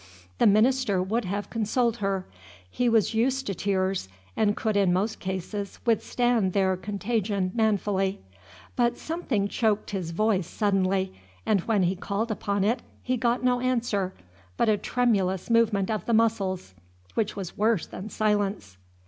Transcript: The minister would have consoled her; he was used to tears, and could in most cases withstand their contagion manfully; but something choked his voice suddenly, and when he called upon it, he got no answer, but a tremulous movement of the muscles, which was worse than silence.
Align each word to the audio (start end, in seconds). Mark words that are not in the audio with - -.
The 0.39 0.47
minister 0.47 0.99
would 0.99 1.25
have 1.25 1.51
consoled 1.51 1.97
her; 1.97 2.25
he 2.67 2.89
was 2.89 3.13
used 3.13 3.45
to 3.45 3.53
tears, 3.53 4.09
and 4.35 4.57
could 4.57 4.75
in 4.75 4.91
most 4.91 5.19
cases 5.19 5.77
withstand 5.85 6.53
their 6.53 6.75
contagion 6.75 7.51
manfully; 7.53 8.19
but 8.75 8.97
something 8.97 9.47
choked 9.47 9.91
his 9.91 10.09
voice 10.09 10.47
suddenly, 10.47 11.13
and 11.45 11.61
when 11.65 11.83
he 11.83 11.95
called 11.95 12.31
upon 12.31 12.63
it, 12.63 12.81
he 13.03 13.15
got 13.15 13.43
no 13.43 13.59
answer, 13.59 14.11
but 14.57 14.69
a 14.69 14.75
tremulous 14.75 15.51
movement 15.51 15.91
of 15.91 16.07
the 16.07 16.13
muscles, 16.15 16.73
which 17.13 17.35
was 17.35 17.55
worse 17.55 17.85
than 17.85 18.09
silence. 18.09 18.77